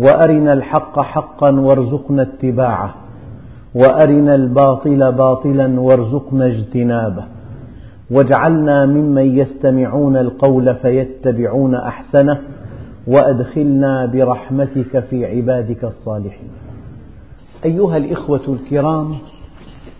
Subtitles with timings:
[0.00, 2.94] وأرنا الحق حقا وارزقنا اتباعه
[3.74, 7.24] وأرنا الباطل باطلا وارزقنا اجتنابه
[8.10, 12.40] واجعلنا ممن يستمعون القول فيتبعون أحسنه
[13.06, 16.50] وأدخلنا برحمتك في عبادك الصالحين.
[17.64, 19.14] أيها الإخوة الكرام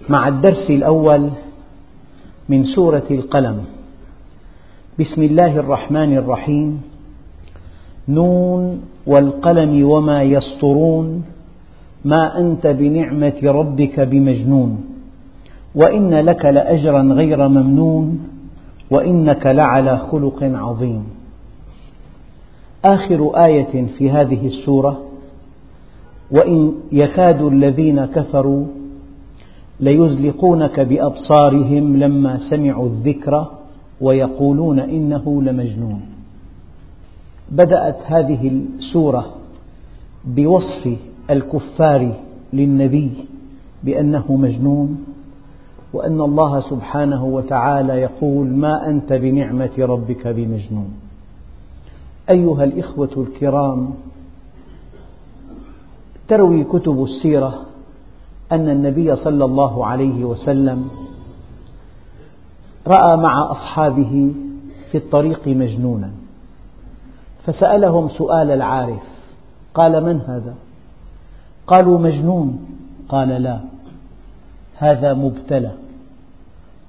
[0.08, 1.30] مع الدرس الأول
[2.48, 3.64] من سورة القلم
[5.00, 6.89] بسم الله الرحمن الرحيم.
[8.14, 11.24] نون والقلم وما يسطرون
[12.04, 14.84] ما أنت بنعمة ربك بمجنون
[15.74, 18.26] وإن لك لأجرا غير ممنون
[18.90, 21.04] وإنك لعلى خلق عظيم.
[22.84, 25.00] آخر آية في هذه السورة
[26.30, 28.66] وإن يكاد الذين كفروا
[29.80, 33.46] ليزلقونك بأبصارهم لما سمعوا الذكر
[34.00, 36.00] ويقولون إنه لمجنون.
[37.50, 39.34] بدأت هذه السورة
[40.24, 40.96] بوصف
[41.30, 42.12] الكفار
[42.52, 43.10] للنبي
[43.84, 45.04] بأنه مجنون
[45.92, 50.90] وأن الله سبحانه وتعالى يقول ما أنت بنعمة ربك بمجنون
[52.30, 53.90] أيها الإخوة الكرام
[56.28, 57.66] تروي كتب السيرة
[58.52, 60.88] أن النبي صلى الله عليه وسلم
[62.86, 64.32] رأى مع أصحابه
[64.90, 66.10] في الطريق مجنونا.
[67.46, 69.02] فسألهم سؤال العارف
[69.74, 70.54] قال من هذا؟
[71.66, 72.66] قالوا مجنون.
[73.08, 73.60] قال لا
[74.76, 75.70] هذا مبتلى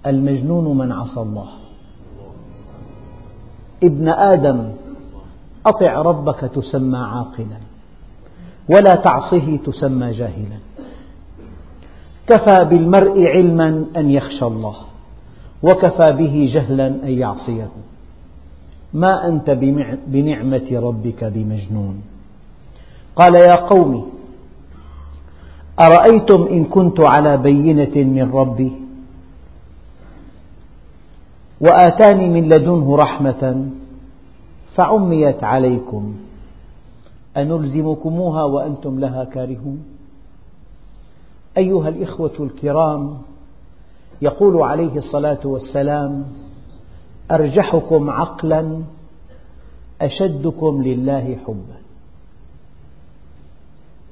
[0.05, 1.47] المجنون من عصى الله.
[3.83, 4.71] ابن آدم
[5.65, 7.57] أطع ربك تسمى عاقلا
[8.69, 10.57] ولا تعصه تسمى جاهلا.
[12.27, 14.75] كفى بالمرء علما أن يخشى الله
[15.63, 17.67] وكفى به جهلا أن يعصيه.
[18.93, 19.49] ما أنت
[20.07, 22.01] بنعمة ربك بمجنون؟
[23.15, 24.11] قال يا قوم
[25.79, 28.71] أرأيتم إن كنت على بينة من ربي؟
[31.61, 33.69] وآتاني من لدنه رحمة
[34.75, 36.15] فعميت عليكم.
[37.37, 39.83] أنلزمكموها وأنتم لها كارهون؟
[41.57, 43.17] أيها الإخوة الكرام
[44.21, 46.25] يقول عليه الصلاة والسلام
[47.31, 48.81] أرجحكم عقلا
[50.01, 51.77] أشدكم لله حبا.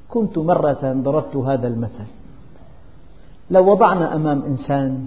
[0.10, 2.10] كنت مرة ضربت هذا المثل.
[3.52, 5.06] لو وضعنا أمام إنسان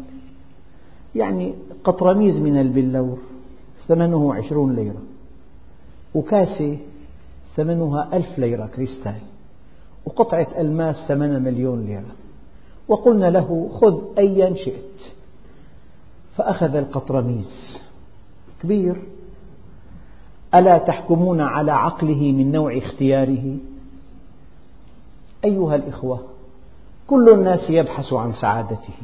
[1.15, 3.19] يعني قطرميز من البلور
[3.89, 5.03] ثمنه عشرون ليرة
[6.15, 6.79] وكاسة
[7.57, 9.21] ثمنها ألف ليرة كريستال
[10.05, 12.15] وقطعة ألماس ثمنها مليون ليرة
[12.89, 15.01] وقلنا له خذ أيا شئت
[16.37, 17.79] فأخذ القطرميز.
[18.63, 18.97] كبير.
[20.55, 23.57] ألا تحكمون على عقله من نوع اختياره؟
[25.45, 26.21] أيها الإخوة
[27.07, 28.95] كل الناس يبحث عن سعادته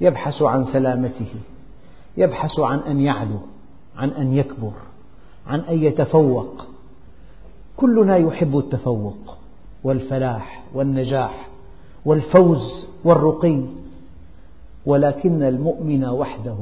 [0.00, 1.34] يبحث عن سلامته
[2.16, 3.38] يبحث عن أن يعلو
[3.96, 4.72] عن أن يكبر
[5.46, 6.66] عن أن يتفوق.
[7.76, 9.36] كلنا يحب التفوق
[9.84, 11.48] والفلاح والنجاح
[12.04, 13.62] والفوز والرقي
[14.86, 16.56] ولكن المؤمن وحده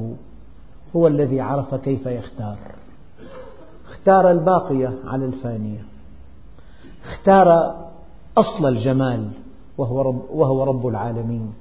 [0.97, 2.56] هو الذي عرف كيف يختار.
[3.91, 5.84] اختار الباقية على الفانية.
[7.06, 7.76] اختار
[8.37, 9.28] أصل الجمال
[9.78, 11.53] وهو رب, وهو رب العالمين.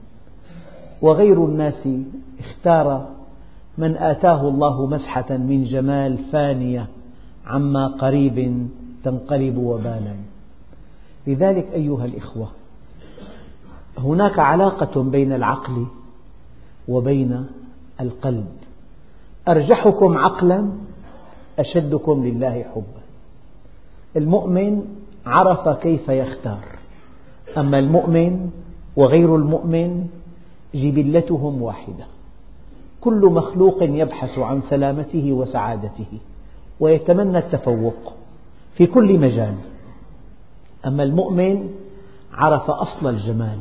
[1.02, 1.88] وغير الناس
[2.40, 3.06] اختار
[3.78, 6.88] من آتاه الله مسحة من جمال فانية
[7.48, 8.68] عما قريب
[9.04, 10.16] تنقلب وبالا.
[11.28, 12.48] لذلك أيها الإخوة
[13.98, 15.86] هناك علاقة بين العقل
[16.88, 17.48] وبين
[18.02, 18.57] القلب.
[19.48, 20.70] أرجحكم عقلا
[21.60, 23.02] أشدكم لله حبا.
[24.16, 24.86] المؤمن
[25.26, 26.66] عرف كيف يختار.
[27.58, 28.50] أما المؤمن
[28.96, 30.08] وغير المؤمن
[30.76, 32.06] جبلتهم واحدة.
[33.02, 36.20] كل مخلوق يبحث عن سلامته وسعادته
[36.80, 38.14] ويتمنى التفوق
[38.74, 39.56] في كل مجال.
[40.86, 41.70] أما المؤمن
[42.34, 43.60] عرف أصل الجمال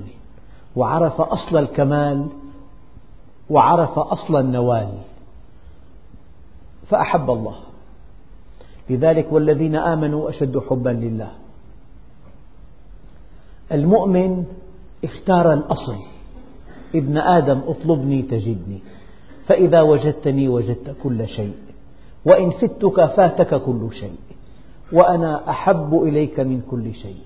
[0.77, 2.27] وعرف أصل الكمال
[3.51, 4.89] وعرف أصل النوال.
[6.89, 7.55] فأحب الله.
[8.91, 11.31] لذلك والذين آمنوا أشد حبا لله.
[13.73, 14.45] المؤمن
[15.05, 15.97] اختار الأصل.
[16.95, 18.79] ابن آدم اطلبني تجدني.
[19.47, 21.55] فإذا وجدتني وجدت كل شيء.
[22.25, 24.19] وإن فتك فاتك كل شيء.
[24.93, 27.21] وأنا أحب إليك من كل شيء.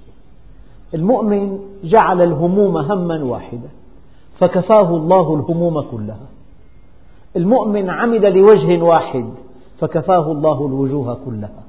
[0.94, 3.68] المؤمن جعل الهموم هما واحدا.
[4.38, 6.26] فكفاه الله الهموم كلها.
[7.36, 9.30] المؤمن عمد لوجه واحد.
[9.80, 11.62] فكفاه الله الوجوه كلها.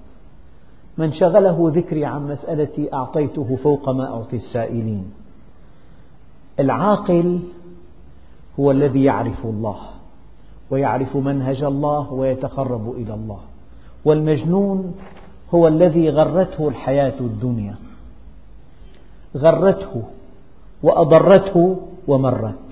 [0.97, 5.13] من شغله ذكري عن مسألتي أعطيته فوق ما أعطي السائلين.
[6.59, 7.39] العاقل
[8.59, 9.77] هو الذي يعرف الله
[10.69, 13.39] ويعرف منهج الله ويتقرب إلى الله.
[14.05, 14.95] والمجنون
[15.53, 17.75] هو الذي غرته الحياة الدنيا.
[19.37, 20.03] غرته
[20.83, 21.77] وأضرته
[22.07, 22.69] ومرت.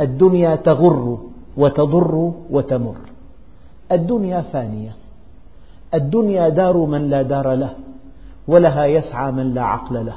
[0.00, 1.18] الدنيا تغر
[1.56, 3.11] وتضر وتمر.
[3.92, 4.96] الدنيا فانية.
[5.94, 7.74] الدنيا دار من لا دار له
[8.48, 10.16] ولها يسعى من لا عقل له.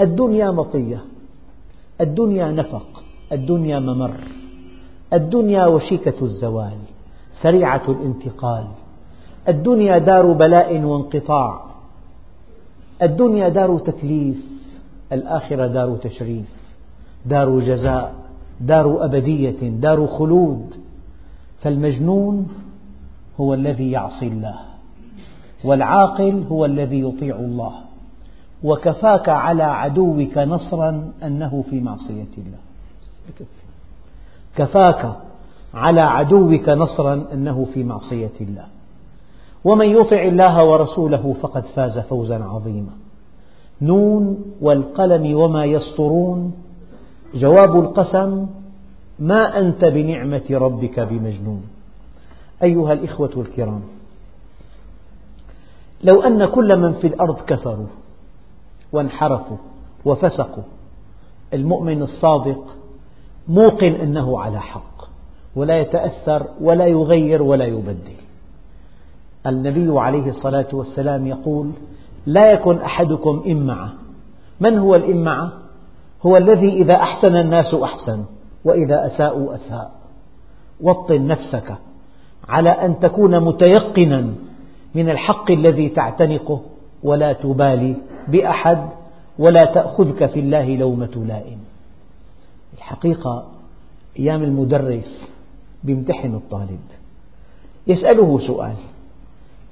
[0.00, 1.00] الدنيا مطية
[2.00, 3.02] الدنيا نفق
[3.32, 4.14] الدنيا ممر.
[5.12, 6.78] الدنيا وشيكة الزوال
[7.42, 8.66] سريعة الانتقال.
[9.48, 11.60] الدنيا دار بلاء وانقطاع.
[13.02, 14.36] الدنيا دار تكليف
[15.12, 16.46] الآخرة دار تشريف.
[17.26, 18.14] دار جزاء
[18.60, 20.85] دار أبدية دار خلود.
[21.62, 22.48] فالمجنون
[23.40, 24.58] هو الذي يعصي الله
[25.64, 27.72] والعاقل هو الذي يطيع الله
[28.64, 32.58] وكفاك على عدوك نصرا أنه في معصية الله.
[34.56, 35.16] كفاك
[35.74, 38.64] على عدوك نصرا أنه في معصية الله.
[39.64, 42.92] ومن يطع الله ورسوله فقد فاز فوزا عظيما.
[43.82, 46.52] نون والقلم وما يسطرون
[47.34, 48.46] جواب القسم
[49.18, 51.62] ما أنت بنعمة ربك بمجنون.
[52.62, 53.82] أيها الإخوة الكرام
[56.04, 57.86] لو أن كل من في الأرض كفروا
[58.92, 59.56] وانحرفوا
[60.04, 60.62] وفسقوا
[61.54, 62.64] المؤمن الصادق
[63.48, 65.08] موقن أنه على حق
[65.56, 68.16] ولا يتأثر ولا يغير ولا يبدل.
[69.46, 71.70] النبي عليه الصلاة والسلام يقول
[72.26, 73.92] لا يكن أحدكم إمعة
[74.60, 75.52] من هو الإمعة؟
[76.26, 78.24] هو الذي إذا أحسن الناس أحسن.
[78.66, 79.90] وإذا أساءوا أساء.
[80.80, 81.74] وطن نفسك
[82.48, 84.34] على أن تكون متيقنا
[84.94, 86.60] من الحق الذي تعتنقه
[87.02, 87.94] ولا تبالي
[88.28, 88.88] بأحد
[89.38, 91.58] ولا تأخذك في الله لومة لائم.
[92.76, 93.46] الحقيقة
[94.18, 95.28] أيام المدرس
[95.84, 96.80] بيمتحن الطالب
[97.86, 98.74] يسأله سؤال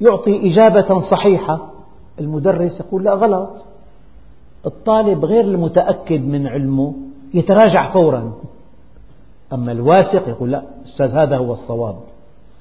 [0.00, 1.70] يعطي إجابة صحيحة
[2.20, 3.50] المدرس يقول لا غلط.
[4.66, 6.94] الطالب غير المتأكد من علمه
[7.34, 8.32] يتراجع فورا.
[9.54, 11.96] أما الواثق يقول لا أستاذ هذا هو الصواب.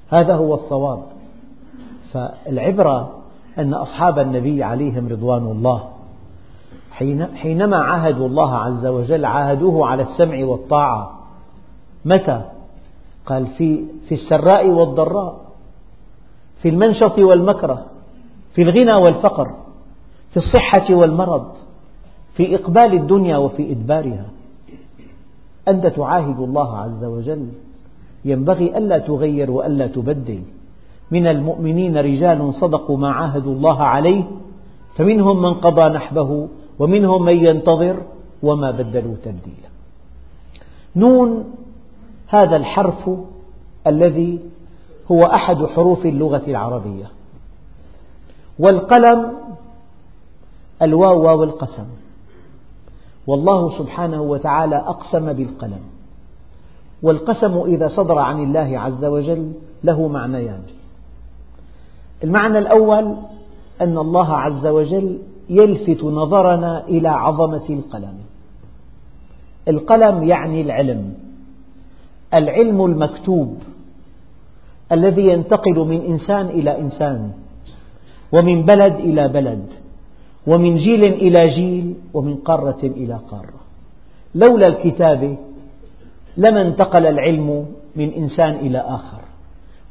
[0.09, 1.03] هذا هو الصواب.
[2.13, 3.11] فالعبرة
[3.59, 5.89] أن أصحاب النبي عليهم رضوان الله
[7.35, 11.19] حينما عاهدوا الله عز وجل عاهدوه على السمع والطاعة.
[12.05, 12.41] متى؟
[13.25, 15.41] قال في في السراء والضراء
[16.61, 17.85] في المنشط والمكره
[18.55, 19.55] في الغنى والفقر
[20.31, 21.51] في الصحة والمرض
[22.35, 24.25] في إقبال الدنيا وفي إدبارها.
[25.67, 27.47] أنت تعاهد الله عز وجل.
[28.25, 30.41] ينبغي ألا تغير وألا تبدل.
[31.11, 34.23] من المؤمنين رجال صدقوا ما عاهدوا الله عليه
[34.95, 36.47] فمنهم من قضى نحبه
[36.79, 37.97] ومنهم من ينتظر
[38.43, 39.69] وما بدلوا تبديلا.
[40.95, 41.43] نون
[42.27, 43.09] هذا الحرف
[43.87, 44.39] الذي
[45.11, 47.05] هو أحد حروف اللغة العربية.
[48.59, 49.31] والقلم
[50.81, 51.85] الواو واو القسم
[53.27, 55.79] والله سبحانه وتعالى أقسم بالقلم
[57.03, 59.51] والقسم إذا صدر عن الله عز وجل
[59.83, 60.61] له معنيان.
[62.23, 63.15] المعنى الأول
[63.81, 65.17] أن الله عز وجل
[65.49, 68.17] يلفت نظرنا إلى عظمة القلم.
[69.67, 71.13] القلم يعني العلم
[72.33, 73.57] العلم المكتوب
[74.91, 77.31] الذي ينتقل من إنسان إلى إنسان
[78.31, 79.82] ومن بلد إلى بلد.
[80.47, 83.59] ومن جيل إلى جيل ومن قارة إلى قارة.
[84.35, 85.37] لولا الكتابة
[86.37, 89.21] لما انتقل العلم من إنسان إلى آخر.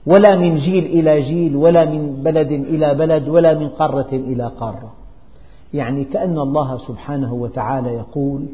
[0.06, 4.92] ولا من جيل إلى جيل ولا من بلد إلى بلد ولا من قارة إلى قارة.
[5.74, 8.46] يعني كأن الله سبحانه وتعالى يقول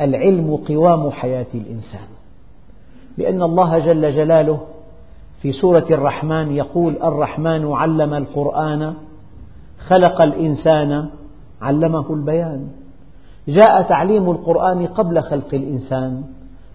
[0.00, 2.08] العلم قوام حياة الإنسان.
[3.18, 4.60] لأن الله جل جلاله
[5.42, 8.94] في سورة الرحمن يقول الرحمن علم القرآن
[9.88, 11.08] خلق الإنسان
[11.62, 12.68] علمه البيان.
[13.48, 16.22] جاء تعليم القرآن قبل خلق الإنسان.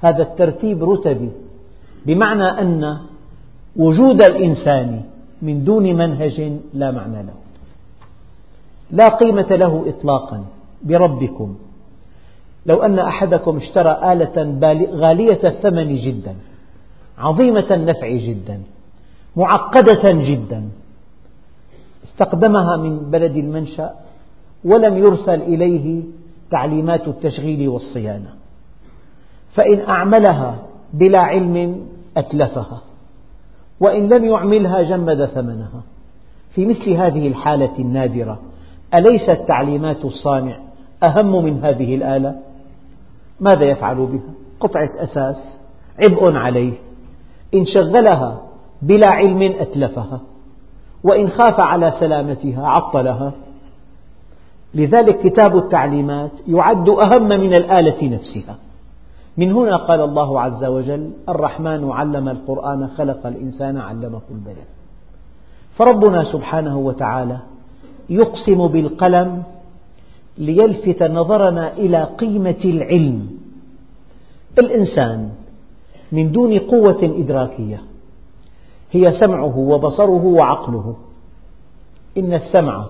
[0.01, 1.31] هذا الترتيب رتبي.
[2.05, 2.97] بمعنى أن
[3.75, 5.01] وجود الإنسان
[5.41, 7.37] من دون منهج لا معنى له.
[8.91, 10.43] لا قيمة له إطلاقا
[10.83, 11.55] بربكم.
[12.65, 14.37] لو أن أحدكم اشترى آلة
[14.91, 16.35] غالية الثمن جدا
[17.17, 18.61] عظيمة النفع جدا
[19.35, 20.63] معقدة جدا
[22.21, 23.93] استخدمها من بلد المنشأ
[24.65, 26.03] ولم يرسل إليه
[26.51, 28.29] تعليمات التشغيل والصيانة
[29.53, 30.55] فإن أعملها
[30.93, 31.85] بلا علم
[32.17, 32.81] أتلفها
[33.79, 35.81] وإن لم يعملها جمد ثمنها
[36.51, 38.39] في مثل هذه الحالة النادرة
[38.93, 40.59] أليست تعليمات الصانع
[41.03, 42.35] أهم من هذه الآلة؟
[43.39, 45.57] ماذا يفعل بها؟ قطعة أساس
[45.99, 46.73] عبء عليه
[47.53, 48.41] إن شغلها
[48.81, 50.21] بلا علم أتلفها
[51.03, 53.31] وإن خاف على سلامتها عطلها
[54.73, 58.55] لذلك كتاب التعليمات يعد أهم من الآلة نفسها.
[59.37, 64.67] من هنا قال الله عز وجل الرحمن علم القرآن خلق الإنسان علمه البيان
[65.75, 67.37] فربنا سبحانه وتعالى
[68.09, 69.43] يقسم بالقلم
[70.37, 73.29] ليلفت نظرنا إلى قيمة العلم.
[74.59, 75.29] الإنسان
[76.11, 77.81] من دون قوة إدراكية
[78.91, 80.95] هي سمعه وبصره وعقله.
[82.17, 82.85] إن السمع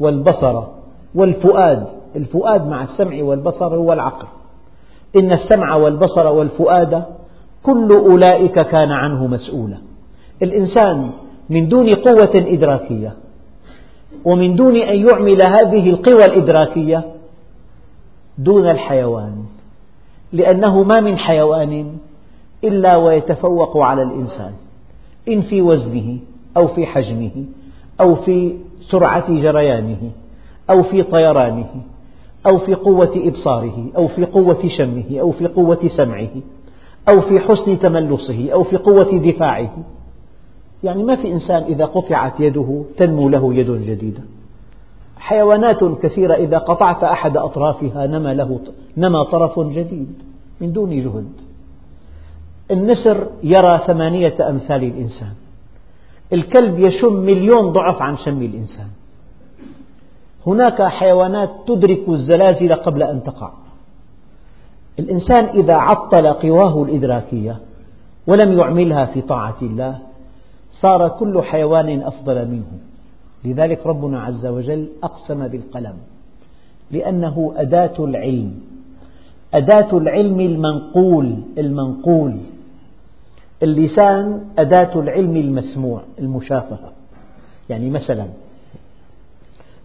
[0.00, 0.62] والبصر
[1.14, 1.86] والفؤاد
[2.16, 4.26] الفؤاد مع السمع والبصر هو العقل
[5.16, 7.04] إن السمع والبصر والفؤاد
[7.62, 9.76] كل أولئك كان عنه مسؤولا.
[10.42, 11.10] الإنسان
[11.50, 13.12] من دون قوة إدراكية
[14.24, 17.04] ومن دون أن يعمل هذه القوى الإدراكية
[18.38, 19.44] دون الحيوان
[20.32, 21.96] لأنه ما من حيوان
[22.64, 24.52] إلا ويتفوق على الإنسان.
[25.28, 26.18] إن في وزنه
[26.56, 27.30] أو في حجمه
[28.00, 30.10] أو في سرعة جريانه
[30.70, 31.68] أو في طيرانه
[32.46, 36.28] أو في قوة إبصاره أو في قوة شمه أو في قوة سمعه
[37.08, 39.70] أو في حسن تملصه أو في قوة دفاعه.
[40.84, 44.22] يعني ما في إنسان إذا قطعت يده تنمو له يد جديدة.
[45.16, 48.60] حيوانات كثيرة إذا قطعت أحد أطرافها نما له
[48.96, 50.22] نما طرف جديد
[50.60, 51.47] من دون جهد.
[52.70, 55.32] النسر يرى ثمانية أمثال الإنسان.
[56.32, 58.86] الكلب يشم مليون ضعف عن شم الإنسان.
[60.46, 63.50] هناك حيوانات تدرك الزلازل قبل أن تقع.
[64.98, 67.56] الإنسان إذا عطل قواه الإدراكية
[68.26, 69.98] ولم يعملها في طاعة الله
[70.80, 72.78] صار كل حيوان أفضل منه.
[73.44, 75.94] لذلك ربنا عز وجل أقسم بالقلم
[76.90, 78.60] لأنه أداة العلم.
[79.54, 82.36] أداة العلم المنقول المنقول.
[83.62, 86.92] اللسان أداة العلم المسموع المشافهة.
[87.70, 88.26] يعني مثلا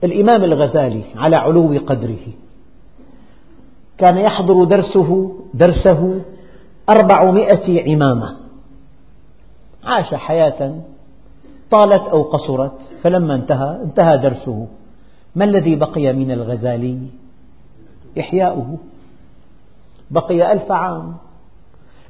[0.03, 2.27] الإمام الغزالي على علو قدره
[3.97, 6.21] كان يحضر درسه درسه
[6.89, 8.35] أربعمائة عمامة.
[9.83, 10.81] عاش حياة
[11.71, 14.67] طالت أو قصرت فلما انتهى انتهى درسه.
[15.35, 16.97] ما الذي بقي من الغزالي؟
[18.19, 18.77] إحياؤه.
[20.11, 21.15] بقي ألف عام.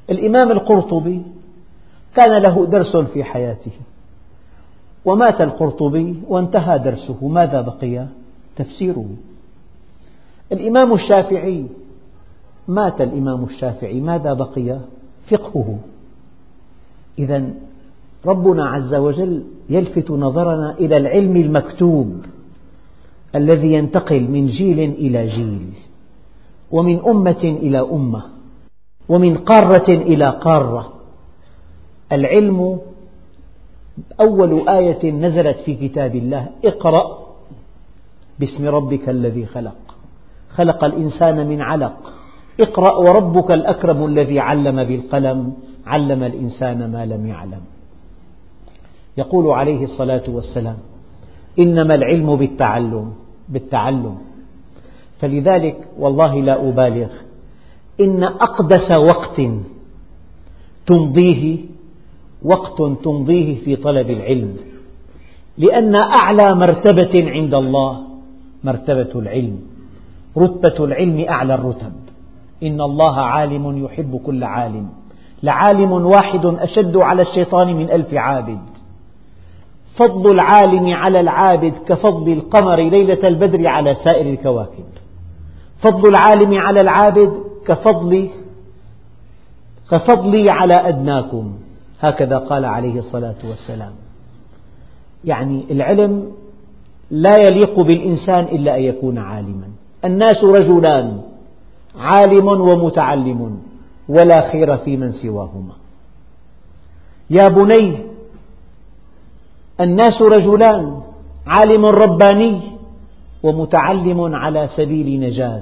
[0.09, 1.21] الإمام القرطبي
[2.15, 3.71] كان له درس في حياته.
[5.05, 7.27] ومات القرطبي وانتهى درسه.
[7.27, 8.07] ماذا بقي؟
[8.55, 9.05] تفسيره.
[10.51, 11.65] الإمام الشافعي
[12.67, 14.01] مات الإمام الشافعي.
[14.01, 14.79] ماذا بقي؟
[15.31, 15.79] فقهه.
[17.19, 17.43] إذا
[18.25, 22.25] ربنا عز وجل يلفت نظرنا إلى العلم المكتوب
[23.35, 25.73] الذي ينتقل من جيل إلى جيل
[26.71, 28.23] ومن أمة إلى أمة
[29.09, 30.92] ومن قارة إلى قارة.
[32.13, 32.79] العلم
[34.21, 37.23] أول آية نزلت في كتاب الله اقرأ
[38.39, 39.75] باسم ربك الذي خلق.
[40.49, 41.97] خلق الإنسان من علق.
[42.59, 45.53] اقرأ وربك الأكرم الذي علم بالقلم.
[45.85, 47.61] علم الإنسان ما لم يعلم.
[49.17, 50.77] يقول عليه الصلاة والسلام
[51.59, 53.13] إنما العلم بالتعلم
[53.49, 54.17] بالتعلم.
[55.19, 57.11] فلذلك والله لا أبالغ.
[58.01, 59.41] إن أقدس وقت
[60.87, 61.72] تمضيه
[62.43, 64.55] وقت تمضيه في طلب العلم.
[65.57, 68.03] لأن أعلى مرتبة عند الله
[68.63, 69.59] مرتبة العلم.
[70.37, 71.93] رتبة العلم أعلى الرتب.
[72.63, 74.89] إن الله عالم يحب كل عالم.
[75.43, 78.59] لعالم واحد أشد على الشيطان من ألف عابد.
[79.95, 84.85] فضل العالم على العابد كفضل القمر ليلة البدر على سائر الكواكب.
[85.79, 87.33] فضل العالم على العابد
[87.65, 88.29] كفضل
[89.91, 91.53] كفضلي على أدناكم.
[92.03, 93.91] هكذا قال عليه الصلاة والسلام.
[95.25, 96.31] يعني العلم
[97.11, 99.67] لا يليق بالإنسان إلا أن يكون عالما.
[100.05, 101.21] الناس رجلان
[101.99, 103.61] عالم ومتعلم
[104.09, 105.73] ولا خير في من سواهما.
[107.29, 107.97] يا بني
[109.81, 111.01] الناس رجلان
[111.47, 112.61] عالم رباني
[113.43, 115.61] ومتعلم على سبيل نجاة.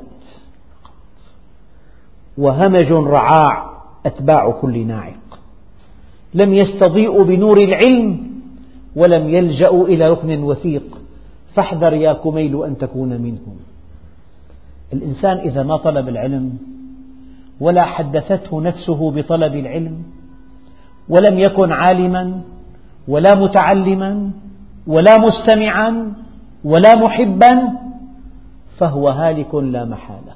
[2.38, 3.71] وهمج رعاع
[4.05, 5.21] أتباع كل ناعق
[6.34, 8.32] لم يستضيئوا بنور العلم
[8.96, 10.98] ولم يلجأوا إلى ركن وثيق.
[11.54, 13.56] فاحذر يا كميل أن تكون منهم.
[14.94, 16.58] الإنسان إذا ما طلب العلم
[17.60, 20.04] ولا حدثته نفسه بطلب العلم
[21.10, 22.42] ولم يكن عالما
[23.08, 24.32] ولا متعلما
[24.88, 26.14] ولا مستمعا
[26.64, 27.70] ولا محبا
[28.78, 30.34] فهو هالك لا محالة.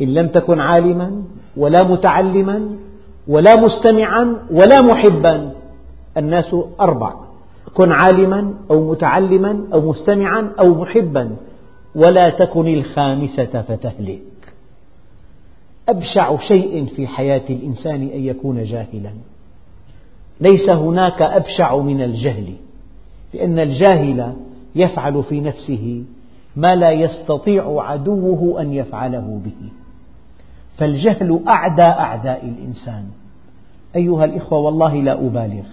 [0.00, 1.22] إن لم تكن عالما
[1.56, 2.76] ولا متعلما
[3.28, 5.52] ولا مستمعا ولا محبا.
[6.16, 7.14] الناس أربع
[7.74, 11.36] كن عالما أو متعلما أو مستمعا أو محبا
[11.94, 14.20] ولا تكن الخامسة فتهلك.
[15.88, 19.10] أبشع شيء في حياة الإنسان أن يكون جاهلا.
[20.40, 22.52] ليس هناك أبشع من الجهل
[23.34, 24.32] لأن الجاهل
[24.74, 26.04] يفعل في نفسه
[26.56, 29.70] ما لا يستطيع عدوه أن يفعله به.
[30.78, 33.04] فالجهل أعدى أعداء الإنسان.
[33.96, 35.64] أيها الإخوة والله لا أبالغ.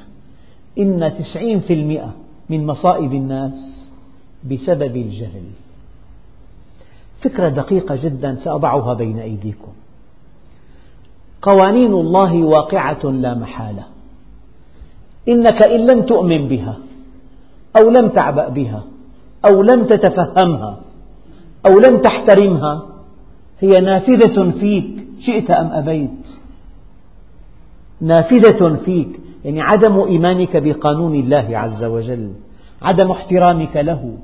[0.79, 2.13] إن تسعين في المئة
[2.49, 3.87] من مصائب الناس
[4.51, 5.43] بسبب الجهل.
[7.21, 9.71] فكرة دقيقة جدا سأضعها بين أيديكم.
[11.41, 13.83] قوانين الله واقعة لا محالة.
[15.29, 16.77] إنك إن لم تؤمن بها
[17.81, 18.83] أو لم تعبأ بها
[19.45, 20.77] أو لم تتفهمها
[21.65, 22.92] أو لم تحترمها
[23.59, 26.09] هي نافذة فيك شئت أم أبيت؟
[28.01, 32.31] نافذة فيك يعني عدم إيمانك بقانون الله عز وجل
[32.81, 34.17] عدم احترامك له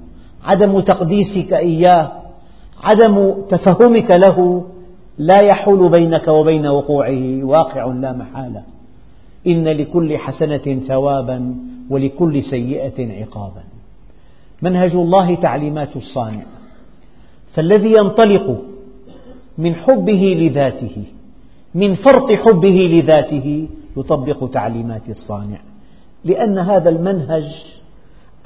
[0.44, 2.12] عدم تقديسك إياه
[2.84, 4.66] عدم تفهمك له
[5.18, 8.64] لا يحول بينك وبين وقوعه واقع لا محالة.
[9.48, 11.56] إن لكل حسنة ثوابا
[11.90, 13.64] ولكل سيئة عقابا.
[14.62, 16.44] منهج الله تعليمات الصانع.
[17.54, 18.62] فالذي ينطلق
[19.60, 21.04] من حبه لذاته
[21.76, 23.68] من فرط حبه لذاته
[23.98, 25.58] يطبق تعليمات الصانع.
[26.26, 27.46] لأن هذا المنهج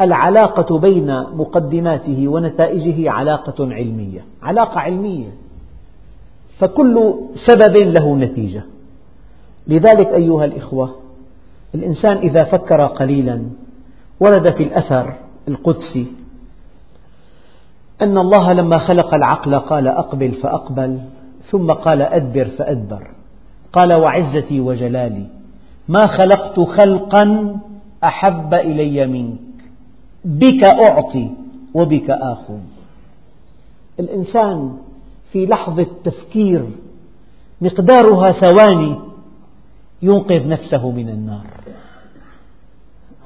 [0.01, 5.29] العلاقة بين مقدماته ونتائجه علاقة علمية علاقة علمية.
[6.59, 7.13] فكل
[7.47, 8.63] سبب له نتيجة.
[9.67, 10.95] لذلك أيها الإخوة
[11.75, 13.43] الإنسان إذا فكر قليلا
[14.19, 15.13] ورد في الأثر
[15.47, 16.05] القدسي
[18.03, 20.99] أن الله لما خلق العقل قال أقبل فأقبل
[21.51, 23.07] ثم قال أدبر فأدبر.
[23.73, 25.25] قال وعزتي وجلالي
[25.87, 27.55] ما خلقت خلقا
[28.03, 29.39] أحب إلي منك
[30.25, 31.29] بك أعطي
[31.73, 32.59] وبك آخذ.
[33.99, 34.77] الإنسان
[35.31, 36.61] في لحظة تفكير
[37.61, 38.99] مقدارها ثواني
[40.01, 41.45] ينقذ نفسه من النار.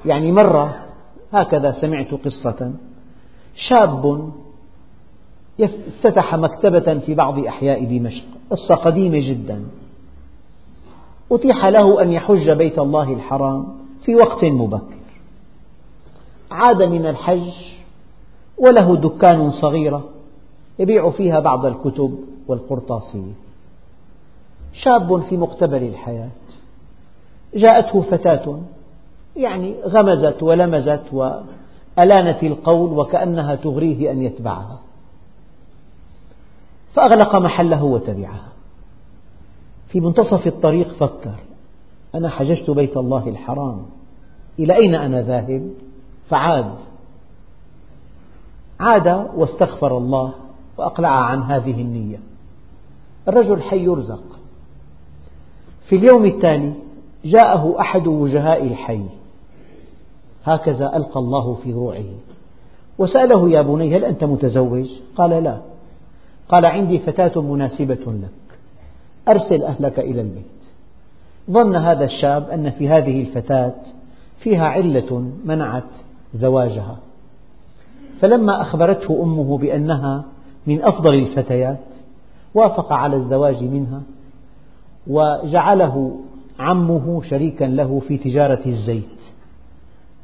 [0.04, 0.76] يعني مرة
[1.32, 2.72] هكذا سمعت قصة
[3.68, 4.32] شاب
[5.60, 8.24] افتتح مكتبة في بعض أحياء دمشق.
[8.50, 9.64] قصة قديمة جدا.
[11.32, 13.66] أتيح له أن يحج بيت الله الحرام
[14.04, 14.98] في وقت مبكر.
[16.50, 17.50] عاد من الحج
[18.58, 20.04] وله دكان صغيرة
[20.78, 22.18] يبيع فيها بعض الكتب
[22.48, 23.32] والقرطاسية.
[24.72, 26.30] شاب في مقتبل الحياة.
[27.54, 28.60] جاءته فتاة
[29.36, 34.78] يعني غمزت ولمزت وألانت القول وكأنها تغريه أن يتبعها.
[36.94, 38.48] فأغلق محله وتبعها.
[39.88, 41.34] في منتصف الطريق فكر.
[42.14, 43.86] أنا حججت بيت الله الحرام.
[44.58, 45.70] إلى أين أنا ذاهب؟
[46.28, 46.74] فعاد.
[48.80, 50.34] عاد واستغفر الله
[50.78, 52.20] وأقلع عن هذه النية.
[53.28, 54.22] الرجل حي يرزق.
[55.88, 56.74] في اليوم التالي
[57.24, 59.02] جاءه أحد وجهاء الحي.
[60.44, 62.04] هكذا ألقى الله في روعه.
[62.98, 65.60] وسأله يا بني هل أنت متزوج؟ قال لا.
[66.48, 68.58] قال عندي فتاة مناسبة لك.
[69.28, 70.44] أرسل أهلك إلى البيت.
[71.50, 73.74] ظن هذا الشاب أن في هذه الفتاة
[74.38, 75.84] فيها علة منعت
[76.34, 76.96] زواجها.
[78.20, 80.24] فلما أخبرته أمه بأنها
[80.66, 81.78] من أفضل الفتيات
[82.54, 84.02] وافق على الزواج منها
[85.06, 86.20] وجعله
[86.58, 89.18] عمه شريكا له في تجارة الزيت.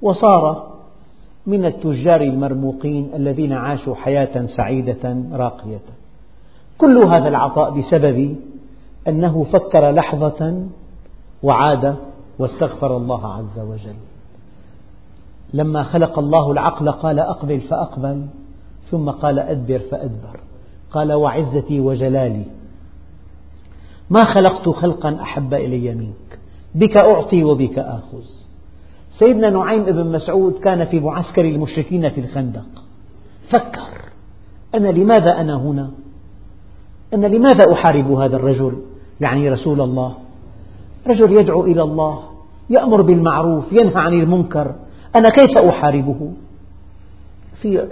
[0.02, 0.74] وصار
[1.46, 5.93] من التجار المرموقين الذين عاشوا حياة سعيدة راقية.
[6.78, 8.36] كل هذا العطاء بسبب
[9.08, 10.66] أنه فكر لحظة
[11.42, 11.96] وعاد
[12.38, 13.96] واستغفر الله عز وجل.
[15.54, 18.26] لما خلق الله العقل قال أقبل فأقبل
[18.90, 20.40] ثم قال أدبر فأدبر.
[20.90, 22.44] قال وعزتي وجلالي
[24.10, 26.38] ما خلقت خلقا أحب إلي منك
[26.74, 28.22] بك أعطي وبك آخذ.
[29.18, 32.66] سيدنا نعيم بن مسعود كان في معسكر المشركين في الخندق
[33.48, 33.88] فكر
[34.74, 35.90] أنا لماذا أنا هنا؟
[37.14, 38.76] أنا لماذا أحارب هذا الرجل؟
[39.20, 40.14] يعني رسول الله.
[41.06, 42.18] رجل يدعو إلى الله
[42.70, 44.74] يأمر بالمعروف ينهى عن المنكر.
[45.16, 46.30] أنا كيف أحاربه؟
[47.62, 47.88] في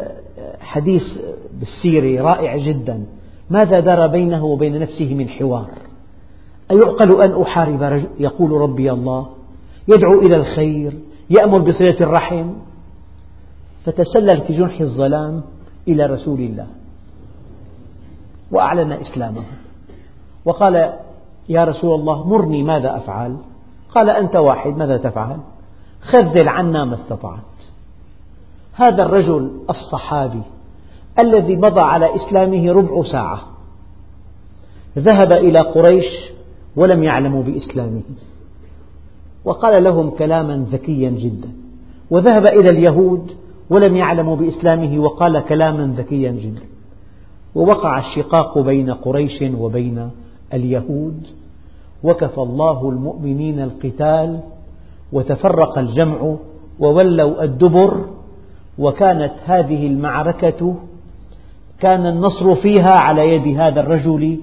[0.60, 1.02] حديث
[1.60, 3.04] بالسيرة رائع جدا.
[3.50, 5.70] ماذا دار بينه وبين نفسه من حوار؟
[6.70, 9.26] أيعقل أن أحارب رجل؟ يقول ربي الله.
[9.88, 10.92] يدعو إلى الخير
[11.30, 12.46] يأمر بصلة الرحم.
[13.84, 15.42] فتسلل في جنح الظلام
[15.88, 16.66] إلى رسول الله.
[18.52, 19.42] وأعلن إسلامه.
[20.44, 20.92] وقال
[21.48, 23.36] يا رسول الله مرني ماذا أفعل؟
[23.94, 25.36] قال أنت واحد ماذا تفعل؟
[26.00, 27.38] خذل عنا ما استطعت.
[28.74, 30.42] هذا الرجل الصحابي
[31.18, 33.40] الذي مضى على إسلامه ربع ساعة
[34.98, 36.06] ذهب إلى قريش
[36.76, 38.02] ولم يعلموا بإسلامه.
[39.44, 41.48] وقال لهم كلاما ذكيا جدا
[42.10, 43.32] وذهب إلى اليهود
[43.70, 46.62] ولم يعلموا بإسلامه وقال كلاما ذكيا جدا.
[47.54, 50.10] ووقع الشقاق بين قريش وبين
[50.54, 51.26] اليهود.
[52.04, 54.40] وكفى الله المؤمنين القتال
[55.12, 56.36] وتفرق الجمع
[56.78, 58.04] وولوا الدبر.
[58.78, 60.74] وكانت هذه المعركة
[61.78, 64.38] كان النصر فيها على يد هذا الرجل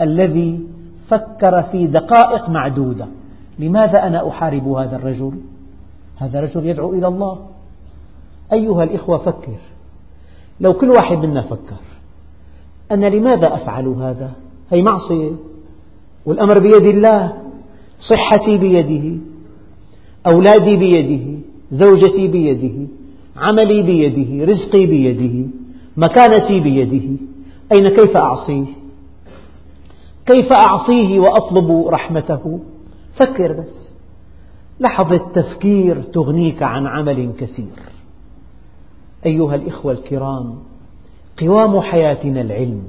[0.00, 0.60] الذي
[1.08, 3.06] فكر في دقائق معدودة.
[3.58, 5.32] لماذا أنا أحارب هذا الرجل؟
[6.16, 7.38] هذا الرجل يدعو إلى الله.
[8.52, 9.58] أيها الإخوة فكر.
[10.60, 11.87] لو كل واحد منا فكر
[12.92, 14.32] أنا لماذا أفعل هذا؟
[14.70, 15.30] هي معصية؟
[16.26, 17.32] والأمر بيد الله
[18.00, 19.18] صحتي بيده
[20.32, 21.38] أولادي بيده
[21.72, 22.86] زوجتي بيده
[23.36, 25.46] عملي بيده رزقي بيده
[25.96, 27.16] مكانتي بيده.
[27.72, 28.64] أين كيف أعصيه؟
[30.26, 32.60] كيف أعصيه وأطلب رحمته؟
[33.16, 33.88] فكر بس.
[34.80, 37.78] لحظة تفكير تغنيك عن عمل كثير.
[39.26, 40.54] أيها الإخوة الكرام
[41.40, 42.82] قوام حياتنا العلم.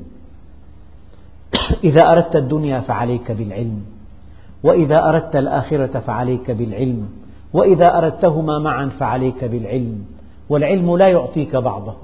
[1.84, 3.86] إذا أردت الدنيا فعليك بالعلم
[4.64, 7.10] وإذا أردت الآخرة فعليك بالعلم
[7.54, 10.06] وإذا أردتهما معا فعليك بالعلم.
[10.50, 11.96] والعلم لا يعطيك بعضه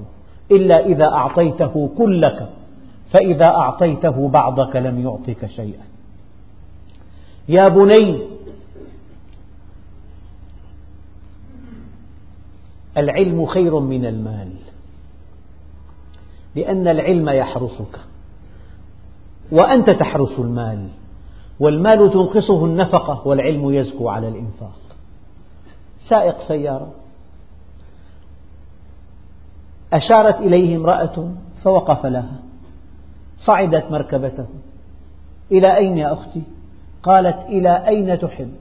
[0.50, 2.48] إلا إذا أعطيته كلك
[3.10, 5.84] فإذا أعطيته بعضك لم يعطك شيئا.
[7.48, 8.18] يا بني
[12.96, 14.50] العلم خير من المال.
[16.56, 18.00] لأن العلم يحرسك.
[19.52, 20.88] وأنت تحرس المال.
[21.60, 24.78] والمال تنقصه النفقة والعلم يزكو على الإنفاق.
[26.08, 26.90] سائق سيارة.
[29.92, 31.28] أشارت إليه امرأة
[31.64, 32.36] فوقف لها.
[33.38, 34.46] صعدت مركبته.
[35.52, 36.42] إلى أين يا أختي؟
[37.02, 38.52] قالت إلى أين تحب؟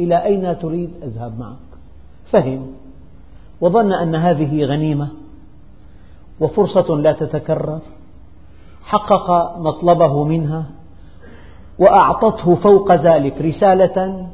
[0.00, 1.56] إلى أين تريد؟ أذهب معك؟
[2.30, 2.72] فهم.
[3.60, 5.21] وظن أن هذه غنيمة.
[6.42, 7.80] وفرصة لا تتكرر.
[8.82, 10.64] حقق مطلبه منها
[11.78, 14.26] وأعطته فوق ذلك رسالة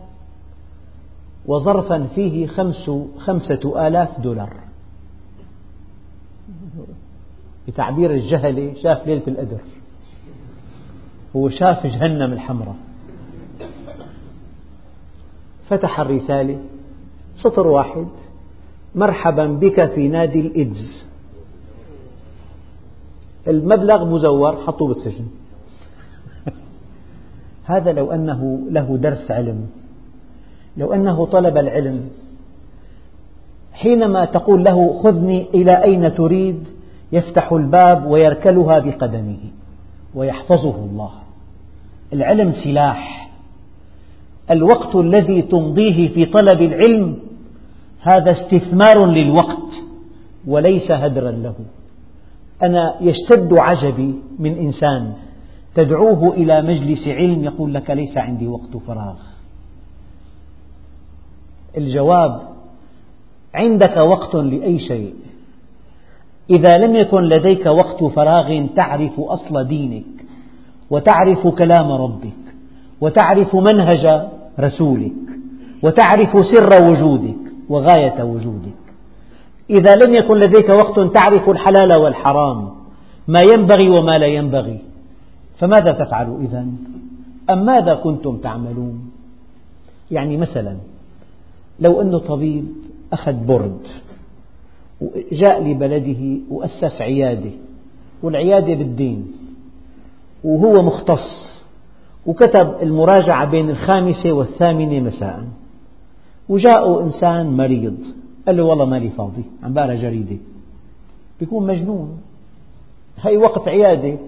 [1.46, 4.52] وظرفا فيه خمس خمسة آلاف دولار.
[7.68, 9.60] بتعبير الجهلة شاف ليلة القدر.
[11.36, 12.76] هو شاف جهنم الحمراء.
[15.68, 16.58] فتح الرسالة
[17.36, 18.06] سطر واحد
[18.94, 21.07] مرحبا بك في نادي الإدز.
[23.46, 25.24] المبلغ مزور حطوه بالسجن.
[27.64, 29.66] هذا لو أنه له درس علم
[30.76, 32.00] لو أنه طلب العلم
[33.72, 36.64] حينما تقول له خذني إلى أين تريد
[37.12, 39.38] يفتح الباب ويركلها بقدمه
[40.14, 41.10] ويحفظه الله.
[42.12, 43.30] العلم سلاح.
[44.50, 47.16] الوقت الذي تمضيه في طلب العلم
[48.00, 49.72] هذا استثمار للوقت
[50.46, 51.54] وليس هدرا له.
[52.62, 55.12] أنا يشتد عجبي من إنسان
[55.74, 59.16] تدعوه إلى مجلس علم يقول لك ليس عندي وقت فراغ.
[61.76, 62.42] الجواب
[63.54, 65.14] عندك وقت لأي شيء.
[66.50, 70.04] إذا لم يكن لديك وقت فراغ تعرف أصل دينك
[70.90, 72.54] وتعرف كلام ربك
[73.00, 74.28] وتعرف منهج
[74.60, 75.12] رسولك
[75.82, 78.87] وتعرف سر وجودك وغاية وجودك.
[79.70, 82.68] إذا لم يكن لديك وقت تعرف الحلال والحرام
[83.28, 84.78] ما ينبغي وما لا ينبغي
[85.58, 86.66] فماذا تفعل إذا؟
[87.50, 89.10] أم ماذا كنتم تعملون؟
[90.10, 90.76] يعني مثلا
[91.80, 92.68] لو أن طبيب
[93.12, 93.80] أخذ برد
[95.00, 97.50] وجاء لبلده وأسس عيادة
[98.22, 99.32] والعيادة بالدين
[100.44, 101.48] وهو مختص
[102.26, 105.44] وكتب المراجعة بين الخامسة والثامنة مساء
[106.48, 107.96] وجاءه إنسان مريض
[108.48, 110.36] قال له والله مالي فاضي عم بقرا جريدة.
[111.40, 112.20] بيكون مجنون.
[113.22, 114.18] هي وقت عيادة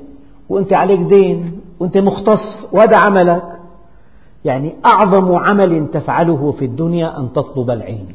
[0.49, 3.43] وأنت عليك دين وأنت مختص وهذا عملك.
[4.45, 8.15] يعني أعظم عمل تفعله في الدنيا أن تطلب العلم.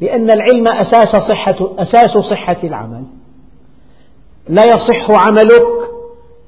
[0.00, 3.04] لأن العلم أساس صحة, أساس صحة العمل.
[4.48, 5.90] لا يصح عملك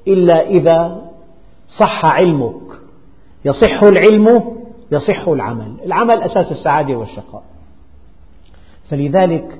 [0.08, 1.02] إلا إذا
[1.78, 2.60] صح علمك.
[3.44, 4.56] يصح العلم
[4.92, 5.74] يصح العمل.
[5.84, 7.42] العمل أساس السعادة والشقاء.
[8.90, 9.58] فلذلك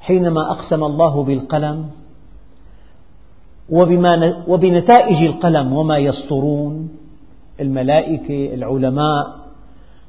[0.00, 1.86] حينما أقسم الله بالقلم
[3.70, 6.88] وبما وبنتائج القلم وما يسطرون
[7.60, 9.42] الملائكة العلماء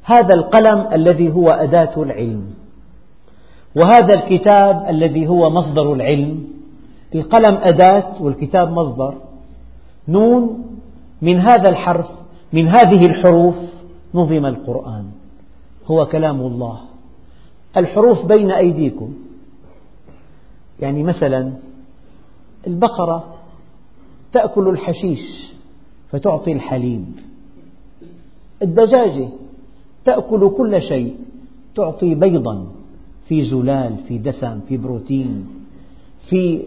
[0.03, 2.43] هذا القلم الذي هو أداة العلم
[3.75, 6.43] وهذا الكتاب الذي هو مصدر العلم.
[7.15, 9.13] القلم أداة والكتاب مصدر.
[10.07, 10.65] نون
[11.21, 12.09] من هذا الحرف
[12.53, 13.55] من هذه الحروف
[14.13, 15.05] نظم القرآن.
[15.91, 16.79] هو كلام الله.
[17.77, 19.13] الحروف بين أيديكم.
[20.79, 21.53] يعني مثلا
[22.67, 23.35] البقرة
[24.33, 25.49] تأكل الحشيش
[26.09, 27.05] فتعطي الحليب.
[28.61, 29.29] الدجاجة
[30.05, 31.15] تأكل كل شيء
[31.75, 32.67] تعطي بيضا
[33.27, 35.47] في زلال في دسم في بروتين
[36.29, 36.63] في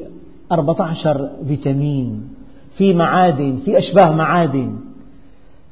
[0.53, 2.29] 14 فيتامين
[2.77, 4.77] في معادن في أشباه معادن.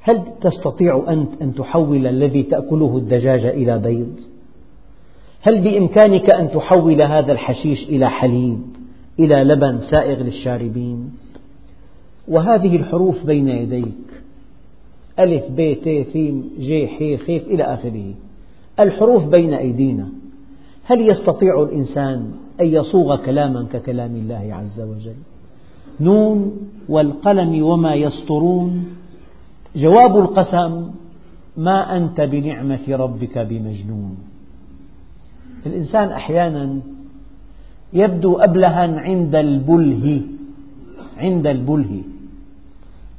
[0.01, 4.34] هل تستطيع أنت أن تحول الذي تأكله الدجاجة إلى بيض؟
[5.47, 8.61] هل بإمكانك أن تحول هذا الحشيش إلى حليب
[9.19, 11.11] إلى لبن سائغ للشاربين؟
[12.29, 14.09] وهذه الحروف بين يديك.
[15.19, 16.17] ألف ب ت ث
[16.59, 18.15] ج ح خ إلى آخره.
[18.81, 20.09] الحروف بين أيدينا.
[20.85, 25.21] هل يستطيع الإنسان أن يصوغ كلاما ككلام الله عز وجل؟
[26.01, 26.57] نون
[26.89, 28.85] والقلم وما يسطرون.
[29.77, 30.91] جواب القسم
[31.57, 34.34] ما أنت بنعمة ربك بمجنون.
[35.67, 36.81] الإنسان أحيانا
[37.93, 40.23] يبدو أبلها عند البله
[41.19, 42.03] عند البله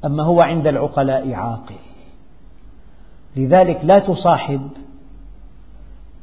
[0.05, 1.75] أما هو عند العقلاء عاقل.
[3.35, 4.61] لذلك لا تصاحب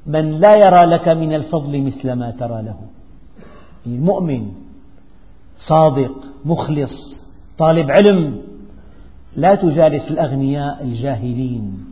[0.06, 2.76] من لا يرى لك من الفضل مثل ما ترى له.
[3.87, 4.52] المؤمن
[5.56, 7.22] صادق مخلص
[7.58, 8.38] طالب علم
[9.37, 11.85] لا تجالس الأغنياء الجاهلين.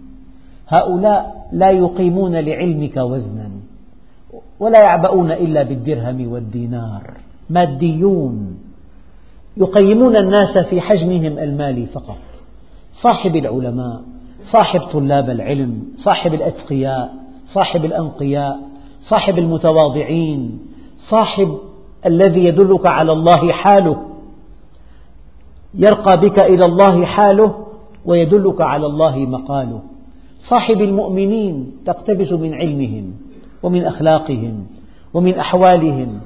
[0.69, 3.51] هؤلاء لا يقيمون لعلمك وزنا.
[4.61, 7.03] ولا يعبؤون إلا بالدرهم والدينار.
[7.51, 8.59] ماديون.
[9.57, 12.19] يقيمون الناس في حجمهم المالي فقط.
[12.93, 14.03] صاحب العلماء
[14.53, 17.15] صاحب طلاب العلم صاحب الأتقياء
[17.47, 18.61] صاحب الأنقياء
[19.01, 20.59] صاحب المتواضعين
[21.09, 21.59] صاحب
[22.07, 24.07] الذي يدلك على الله حاله.
[25.75, 27.67] يرقى بك إلى الله حاله
[28.05, 29.81] ويدلك على الله مقاله.
[30.49, 33.13] صاحب المؤمنين تقتبس من علمهم.
[33.63, 34.67] ومن أخلاقهم
[35.15, 36.21] ومن أحوالهم.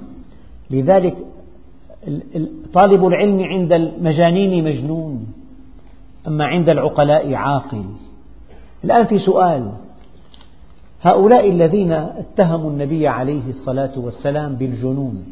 [0.70, 1.16] لذلك
[2.73, 5.27] طالب العلم عند المجانين مجنون.
[6.27, 7.85] أما عند العقلاء عاقل.
[8.85, 9.73] الآن في سؤال.
[11.03, 15.25] هؤلاء الذين اتهموا النبي عليه الصلاة والسلام بالجنون.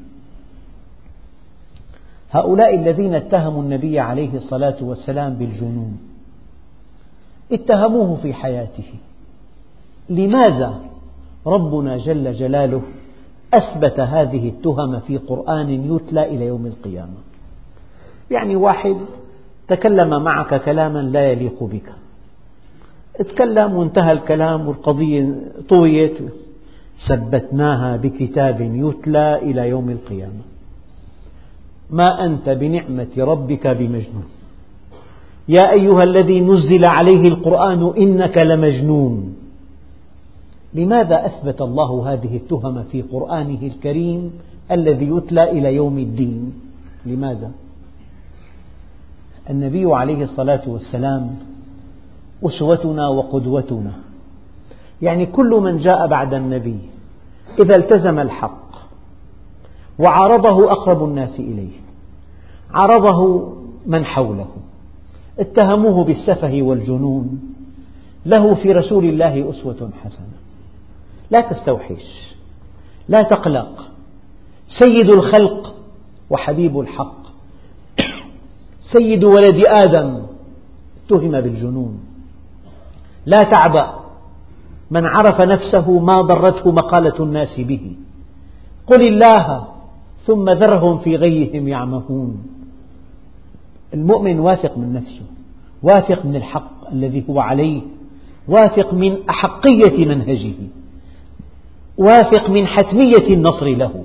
[2.31, 5.99] هؤلاء الذين اتهموا النبي عليه الصلاة والسلام بالجنون.
[7.53, 8.95] اتهموه في حياته.
[10.11, 10.81] لماذا؟
[11.47, 12.83] ربنا جل جلاله
[13.55, 17.19] أثبت هذه التهم في قرآن يتلى إلى يوم القيامة.
[18.31, 18.97] يعني واحد
[19.69, 21.93] تكلم معك كلاما لا يليق بك.
[23.19, 25.35] تكلم وانتهى الكلام والقضية
[25.69, 26.19] طويت.
[27.09, 30.43] ثبتناها بكتاب يتلى إلى يوم القيامة.
[31.91, 34.25] ما أنت بنعمة ربك بمجنون.
[35.49, 39.37] يا أيها الذي نزل عليه القرآن إنك لمجنون.
[40.75, 44.33] لماذا أثبت الله هذه التهم في قرآنه الكريم
[44.71, 46.53] الذي يتلى إلى يوم الدين؟
[47.07, 47.51] لماذا؟
[49.51, 51.37] النبي عليه الصلاة والسلام
[52.45, 53.93] أسوتنا وقدوتنا.
[55.03, 56.79] يعني كل من جاء بعد النبي
[57.59, 58.63] إذا التزم الحق
[59.99, 61.81] وعارضه أقرب الناس إليه
[62.71, 63.53] عرضه
[63.87, 64.49] من حوله
[65.39, 67.41] اتهموه بالسفه والجنون
[68.27, 70.42] له في رسول الله أسوة حسنة.
[71.33, 72.35] لا تستوحش
[73.09, 73.89] لا تقلق.
[74.79, 75.75] سيد الخلق
[76.31, 77.23] وحبيب الحق.
[78.93, 80.23] سيد ولد آدم
[81.05, 82.01] اتهم بالجنون.
[83.27, 83.95] لا تعبأ
[84.91, 87.97] من عرف نفسه ما ضرته مقالة الناس به.
[88.87, 89.67] قل الله
[90.27, 92.47] ثم ذرهم في غيهم يعمهون.
[93.95, 95.27] المؤمن واثق من نفسه
[95.83, 97.83] واثق من الحق الذي هو عليه
[98.49, 100.82] واثق من أحقية منهجه.
[101.99, 104.05] واثق من حتمية النصر له.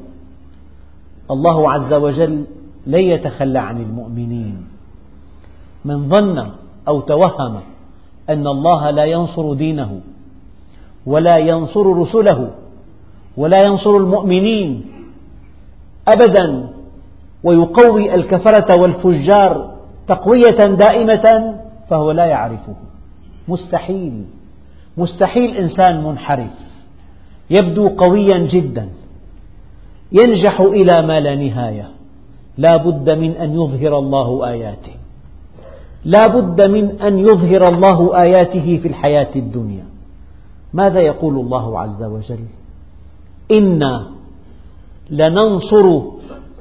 [1.32, 2.44] الله عز وجل
[2.88, 4.68] لن يتخلى عن المؤمنين.
[5.86, 6.52] من ظن
[6.88, 7.60] أو توهم
[8.30, 10.02] أن الله لا ينصر دينه
[11.06, 12.52] ولا ينصر رسله
[13.38, 14.86] ولا ينصر المؤمنين
[16.08, 16.70] أبدا
[17.44, 19.74] ويقوي الكفرة والفجار
[20.08, 21.56] تقوية دائمة
[21.90, 22.76] فهو لا يعرفه.
[23.48, 24.26] مستحيل
[24.98, 26.67] مستحيل إنسان منحرف.
[27.50, 28.90] يبدو قويا جدا.
[30.12, 31.88] ينجح إلى ما لا نهاية.
[32.58, 34.96] لا بد من أن يظهر الله آياته.
[36.06, 39.86] لا بد من أن يظهر الله آياته في الحياة الدنيا.
[40.74, 42.46] ماذا يقول الله عز وجل؟
[43.52, 44.08] إنا
[45.10, 46.02] لننصر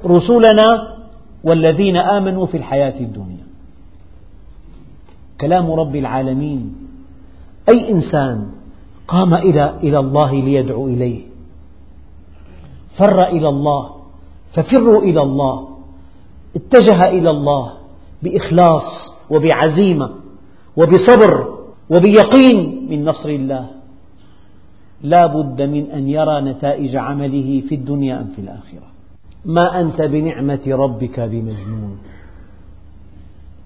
[0.05, 0.97] رسلنا
[1.43, 3.47] والذين آمنوا في الحياة الدنيا.
[5.41, 6.75] كلام رب العالمين.
[7.69, 8.56] أي إنسان
[9.07, 11.21] قام إلى إلى الله ليدعو إليه.
[12.97, 13.89] فر إلى الله.
[14.53, 15.67] ففروا إلى الله.
[16.55, 17.73] اتجه إلى الله
[18.23, 18.83] بإخلاص
[19.29, 20.09] وبعزيمة
[20.77, 21.57] وبصبر
[21.89, 23.65] وبيقين من نصر الله.
[25.01, 28.87] لا بد من أن يرى نتائج عمله في الدنيا أم في الآخرة.
[29.45, 31.97] ما أنت بنعمة ربك بمجنون.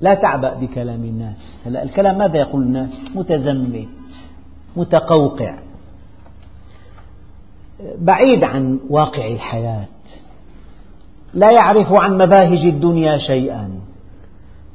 [0.02, 1.60] لا تعبأ بكلام الناس.
[1.66, 3.88] هلا الكلام ماذا يقول الناس؟ متزمت
[4.76, 5.56] متقوقع.
[7.98, 9.88] بعيد عن واقع الحياة.
[11.34, 13.70] لا يعرف عن مباهج الدنيا شيئا.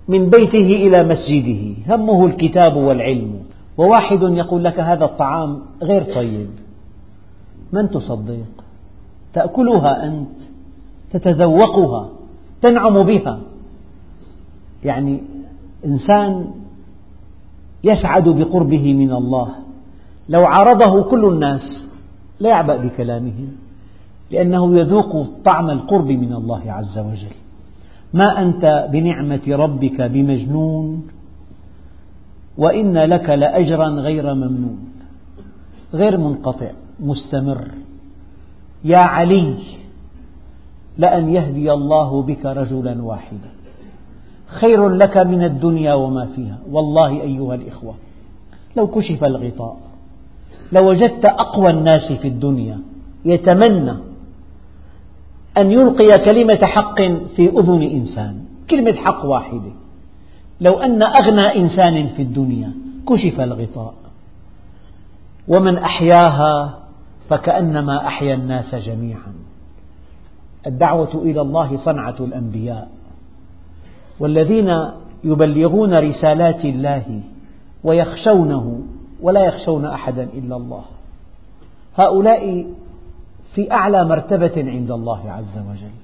[0.08, 1.94] من بيته إلى مسجده.
[1.94, 3.42] همه الكتاب والعلم.
[3.78, 6.50] وواحد يقول لك هذا الطعام غير طيب.
[7.72, 8.64] من تصدق؟
[9.32, 10.38] تأكلها أنت.
[11.12, 12.08] تتذوقها.
[12.62, 13.40] تنعم بها.
[14.84, 15.22] يعني
[15.84, 16.50] إنسان
[17.84, 19.65] يسعد بقربه من الله.
[20.28, 21.86] لو عارضه كل الناس
[22.40, 23.48] لا يعبأ بكلامهم
[24.30, 27.36] لأنه يذوق طعم القرب من الله عز وجل.
[28.14, 31.06] ما أنت بنعمة ربك بمجنون
[32.58, 34.78] وإن لك لأجرا غير ممنون.
[35.94, 37.68] غير منقطع مستمر.
[38.84, 39.54] يا علي
[40.98, 43.50] لأن يهدي الله بك رجلا واحدا.
[44.46, 46.58] خير لك من الدنيا وما فيها.
[46.70, 47.94] والله أيها الإخوة
[48.76, 49.85] لو كشف الغطاء
[50.72, 52.78] لوجدت أقوى الناس في الدنيا.
[53.24, 53.94] يتمنى
[55.58, 57.02] أن يلقي كلمة حق
[57.36, 58.44] في أذن إنسان.
[58.70, 59.72] كلمة حق واحدة.
[60.60, 62.72] لو أن أغنى إنسان في الدنيا
[63.08, 63.94] كشف الغطاء.
[65.48, 66.78] ومن أحياها
[67.28, 69.32] فكأنما أحيا الناس جميعا.
[70.66, 72.88] الدعوة إلى الله صنعة الأنبياء.
[74.20, 74.78] والذين
[75.24, 77.20] يبلغون رسالات الله
[77.84, 78.80] ويخشونه
[79.26, 80.82] ولا يخشون أحدا إلا الله.
[81.96, 82.66] هؤلاء
[83.54, 85.96] في أعلى مرتبة عند الله عز وجل.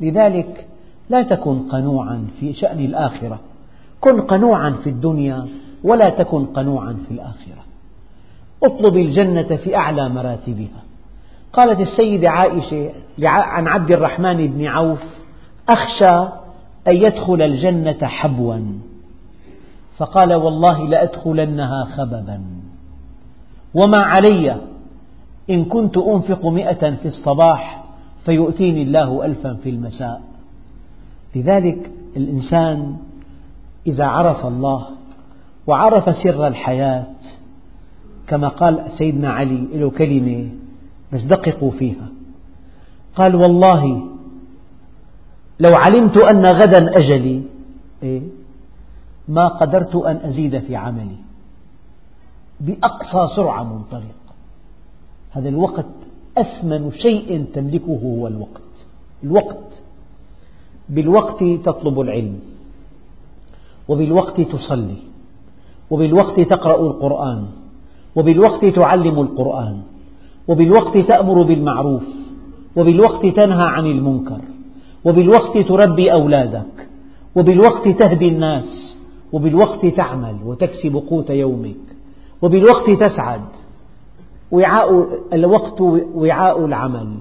[0.00, 0.66] لذلك
[1.10, 3.38] لا تكن قنوعا في شأن الآخرة.
[4.00, 5.46] كن قنوعا في الدنيا
[5.84, 7.62] ولا تكن قنوعا في الآخرة.
[8.62, 10.82] اطلب الجنة في أعلى مراتبها.
[11.52, 15.02] قالت السيدة عائشة عن عبد الرحمن بن عوف
[15.68, 16.28] أخشى
[16.88, 18.58] أن يدخل الجنة حبوا.
[19.96, 22.40] فقال والله لأدخلنها خببا.
[23.76, 24.56] وما علي
[25.50, 27.84] إن كنت أنفق مئة في الصباح
[28.24, 30.22] فيؤتيني الله ألفا في المساء.
[31.36, 32.96] لذلك الإنسان
[33.86, 34.86] إذا عرف الله
[35.66, 37.04] وعرف سر الحياة
[38.26, 40.48] كما قال سيدنا علي له كلمة
[41.12, 42.08] بس دققوا فيها.
[43.16, 44.02] قال والله
[45.60, 47.42] لو علمت أن غدا أجلي
[48.02, 48.22] إيه
[49.28, 51.25] ما قدرت أن أزيد في عملي.
[52.60, 54.16] بأقصى سرعة منطلق
[55.30, 55.86] هذا الوقت
[56.38, 58.62] أثمن شيء تملكه هو الوقت.
[59.24, 59.82] الوقت.
[60.88, 62.40] بالوقت تطلب العلم.
[63.88, 64.96] وبالوقت تصلي.
[65.90, 67.46] وبالوقت تقرأ القرآن.
[68.16, 69.82] وبالوقت تعلم القرآن.
[70.48, 72.04] وبالوقت تأمر بالمعروف.
[72.76, 74.40] وبالوقت تنهى عن المنكر.
[75.04, 76.88] وبالوقت تربي أولادك.
[77.36, 78.96] وبالوقت تهدي الناس.
[79.32, 81.95] وبالوقت تعمل وتكسب قوت يومك.
[82.42, 83.40] وبالوقت تسعد.
[84.50, 85.80] وعاء الوقت
[86.14, 87.14] وعاء العمل.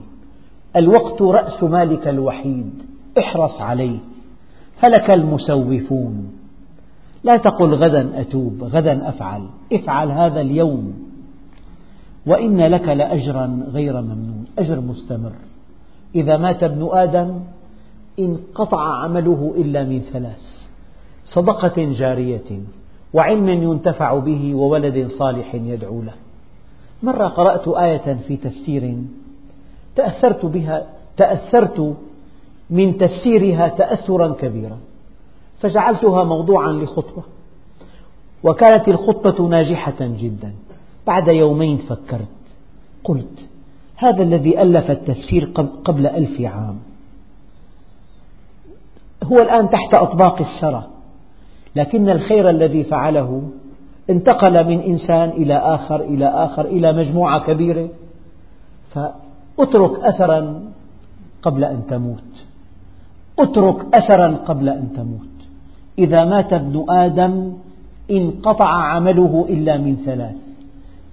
[0.76, 2.74] الوقت رأس مالك الوحيد.
[3.20, 3.98] احرص عليه.
[4.80, 6.32] هلك المسوفون.
[7.24, 9.42] لا تقل غدا أتوب غدا أفعل.
[9.74, 10.94] افعل هذا اليوم.
[12.26, 14.46] وإن لك لأجرا غير ممنون.
[14.60, 15.32] أجر مستمر.
[16.16, 17.40] إذا مات ابن آدم
[18.20, 20.68] انقطع عمله إلا من ثلاث.
[21.26, 22.62] صدقة جارية.
[23.16, 26.14] وعلم ينتفع به وولد صالح يدعو له.
[27.04, 28.84] مرة قرأت آية في تفسير
[29.96, 30.86] تأثرت بها
[31.18, 31.96] تأثرت
[32.70, 34.78] من تفسيرها تأثرا كبيرا
[35.60, 37.24] فجعلتها موضوعا لخطبة
[38.44, 40.54] وكانت الخطبة ناجحة جدا.
[41.08, 42.28] بعد يومين فكرت
[43.04, 43.40] قلت
[43.96, 45.44] هذا الذي ألف التفسير
[45.86, 46.80] قبل ألف عام.
[49.24, 50.95] هو الآن تحت أطباق الثرى
[51.76, 53.44] لكن الخير الذي فعله
[54.10, 57.90] انتقل من إنسان إلى آخر إلى آخر إلى مجموعة كبيرة
[58.90, 60.64] فأترك أثرا
[61.42, 62.46] قبل أن تموت.
[63.40, 65.36] أترك أثرا قبل أن تموت.
[66.00, 67.54] إذا مات ابن آدم
[68.12, 70.36] انقطع عمله إلا من ثلاث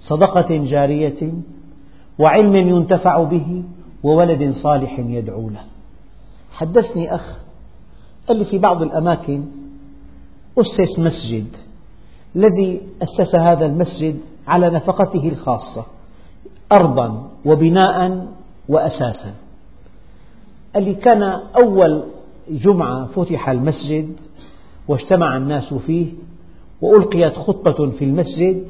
[0.01, 1.33] صدقة جارية
[2.19, 3.63] وعلم ينتفع به
[4.03, 5.61] وولد صالح يدعو له.
[6.53, 7.39] حدثني أخ
[8.29, 9.45] قال لي في بعض الأماكن
[10.59, 11.47] أسس مسجد
[12.37, 15.87] الذي أسس هذا المسجد على نفقته الخاصة
[16.73, 18.27] أرضا وبناء
[18.69, 19.35] وأساسا.
[20.75, 21.23] قال لي كان
[21.63, 22.03] أول
[22.51, 24.13] جمعة فتح المسجد
[24.89, 26.07] واجتمع الناس فيه
[26.81, 28.67] وألقيت خطبة في المسجد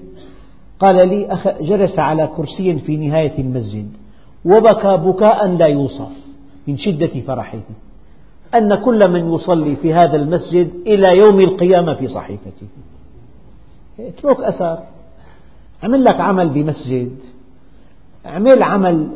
[0.79, 3.89] قال لي جلس على كرسي في نهاية المسجد
[4.45, 6.13] وبكى بكاء لا يوصف
[6.67, 7.59] من شدة فرحه.
[8.55, 12.67] أن كل من يصلي في هذا المسجد إلى يوم القيامة في صحيفته.
[14.01, 14.79] اترك أثر.
[15.83, 17.17] عمل لك عمل بمسجد.
[18.27, 19.09] أعمل عمل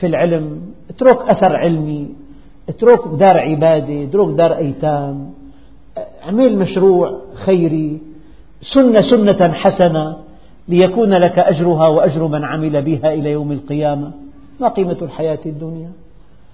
[0.00, 0.60] في العلم.
[0.90, 2.08] اترك أثر علمي.
[2.68, 4.04] اترك دار عبادة.
[4.04, 5.30] اترك دار أيتام.
[6.24, 8.00] أعمل مشروع خيري.
[8.62, 10.16] سنة سنة حسنة
[10.68, 14.12] ليكون لك أجرها وأجر من عمل بها إلى يوم القيامة.
[14.60, 15.90] ما قيمة الحياة الدنيا؟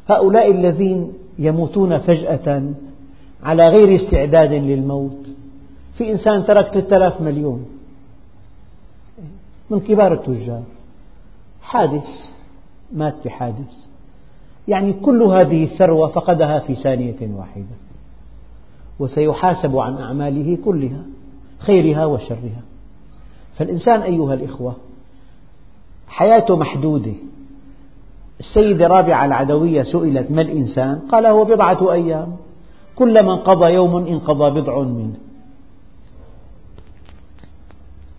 [0.09, 2.73] هؤلاء الذين يموتون فجأة
[3.43, 5.27] على غير استعداد للموت.
[5.99, 7.67] في إنسان ترك 3000 مليون
[9.71, 10.63] من كبار التجار
[11.63, 12.07] حادث
[12.93, 13.89] مات بحادث.
[14.69, 17.77] يعني كل هذه الثروة فقدها في ثانية واحدة
[18.99, 21.03] وسيحاسب عن أعماله كلها
[21.59, 22.63] خيرها وشرها.
[23.57, 24.77] فالإنسان أيها الإخوة
[26.09, 27.13] حياته محدودة.
[28.41, 32.37] السيدة رابعة العدوية سئلت ما الإنسان؟ قال هو بضعة أيام.
[32.97, 35.17] كلما انقضى يوم انقضى بضع منه.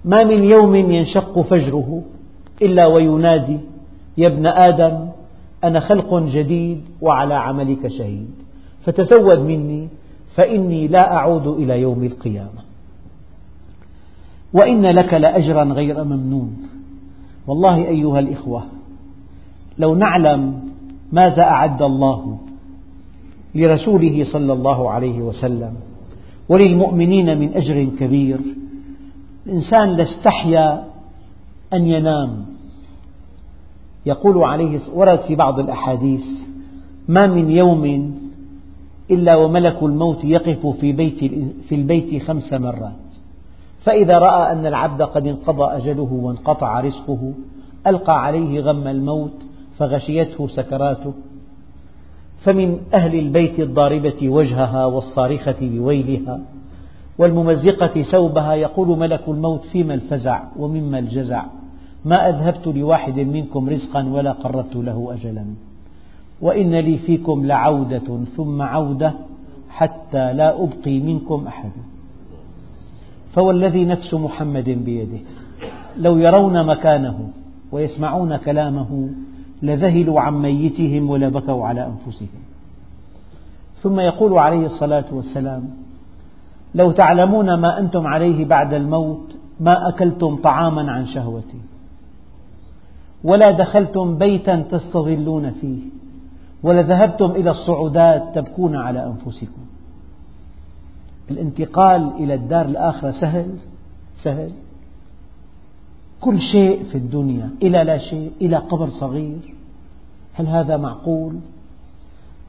[0.05, 2.01] ما من يوم ينشق فجره
[2.61, 3.57] إلا وينادي
[4.17, 5.09] يا ابن آدم
[5.63, 8.31] أنا خلق جديد وعلى عملك شهيد.
[8.85, 9.87] فتزود مني
[10.35, 12.61] فإني لا أعود إلى يوم القيامة.
[14.53, 16.57] وإن لك لأجرا غير ممنون.
[17.47, 18.63] والله أيها الإخوة
[19.79, 20.69] لو نعلم
[21.11, 22.37] ماذا أعد الله
[23.55, 25.73] لرسوله صلى الله عليه وسلم
[26.49, 28.39] وللمؤمنين من أجر كبير
[29.47, 30.83] الإنسان لاستحيا
[31.73, 32.45] أن ينام.
[34.05, 36.25] يقول عليه ورد في بعض الأحاديث
[37.07, 38.15] ما من يوم
[39.11, 41.17] إلا وملك الموت يقف في, بيت
[41.69, 42.91] في البيت خمس مرات.
[43.83, 47.33] فإذا رأى أن العبد قد انقضى أجله وانقطع رزقه
[47.87, 49.48] ألقى عليه غم الموت
[49.79, 51.13] فغشيته سكراته
[52.41, 56.39] فمن أهل البيت الضاربة وجهها والصارخة بويلها
[57.17, 61.43] والممزقة ثوبها يقول ملك الموت فيما الفزع ومما الجزع
[62.05, 65.45] ما أذهبت لواحد منكم رزقا ولا قربت له أجلا
[66.41, 69.13] وإن لي فيكم لعودة ثم عودة
[69.69, 71.81] حتى لا أبقي منكم أحدا
[73.33, 75.19] فوالذي نفس محمد بيده
[75.97, 77.29] لو يرون مكانه
[77.71, 79.09] ويسمعون كلامه
[79.61, 82.39] لذهلوا عن ميتهم ولبكوا على أنفسهم.
[83.81, 85.69] ثم يقول عليه الصلاة والسلام
[86.75, 91.59] لو تعلمون ما أنتم عليه بعد الموت ما أكلتم طعاما عن شهوتي
[93.23, 95.79] ولا دخلتم بيتا تستظلون فيه
[96.63, 99.61] ولذهبتم إلى الصعودات تبكون على أنفسكم.
[101.31, 103.55] الانتقال إلى الدار الآخرة سهل
[104.23, 104.51] سهل.
[106.21, 109.39] كل شيء في الدنيا إلى لا شيء إلى قبر صغير.
[110.33, 111.33] هل هذا معقول؟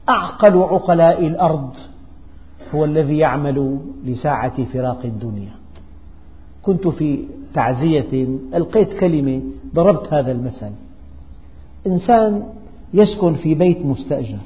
[0.09, 1.73] أعقل عقلاء الأرض
[2.75, 5.51] هو الذي يعمل لساعة فراق الدنيا.
[6.63, 9.41] كنت في تعزية ألقيت كلمة
[9.75, 10.71] ضربت هذا المثل.
[11.87, 12.43] إنسان
[12.93, 14.37] يسكن في بيت مستأجر.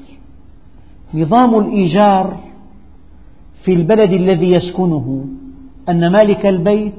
[1.13, 2.39] نظام الإيجار
[3.63, 5.26] في البلد الذي يسكنه
[5.89, 6.93] أن مالك البيت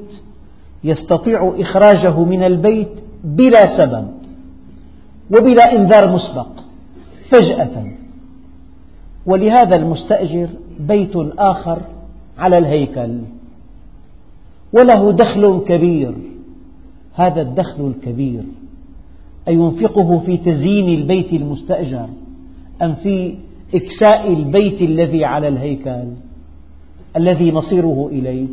[0.83, 2.89] يستطيع إخراجه من البيت
[3.23, 4.07] بلا سبب
[5.31, 6.47] وبلا إنذار مسبق
[7.31, 7.91] فجأة.
[9.25, 10.49] ولهذا المستأجر
[10.79, 11.81] بيت آخر
[12.37, 13.19] على الهيكل
[14.73, 16.13] وله دخل كبير.
[17.13, 18.43] هذا الدخل الكبير
[19.47, 22.09] أينفقه في تزيين البيت المستأجر
[22.81, 23.35] أم في
[23.73, 26.07] إكساء البيت الذي على الهيكل
[27.17, 28.45] الذي مصيره إليه؟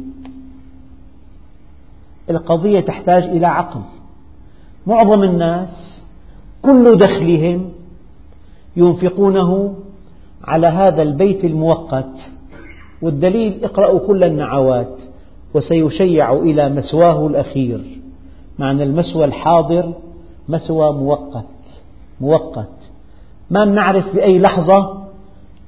[2.31, 3.81] القضية تحتاج إلى عقل.
[4.87, 6.03] معظم الناس
[6.63, 7.71] كل دخلهم
[8.77, 9.75] ينفقونه
[10.45, 12.13] على هذا البيت المؤقت
[13.03, 14.99] والدليل اقرأوا كل النعوات
[15.55, 17.81] وسيشيع إلى مسواه الأخير.
[18.59, 19.93] معنى المسوى الحاضر
[20.49, 21.47] مسوى مؤقت
[22.21, 22.69] مؤقت
[23.51, 25.05] ما نعرف بأي لحظة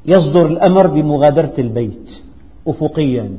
[0.06, 2.10] يصدر الأمر بمغادرة البيت
[2.68, 3.30] أفقيا.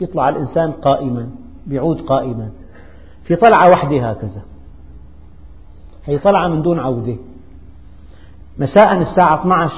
[0.00, 1.30] يطلع الإنسان قائما
[1.70, 2.50] يعود قائما.
[3.24, 4.42] في طلعة واحدة هكذا.
[6.04, 7.16] هي طلعة من دون عودة.
[8.58, 9.74] مساء الساعة 12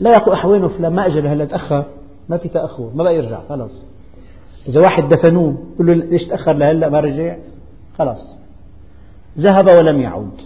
[0.00, 1.84] لا يقول أحوينه فلان ما أجل هلا تأخر؟
[2.28, 3.82] ما في تأخر ما بقى يرجع خلاص.
[4.68, 7.36] إذا واحد دفنوه يقول له ليش تأخر؟ لهلا ما رجع
[7.98, 8.36] خلاص.
[9.38, 10.40] ذهب ولم يعود.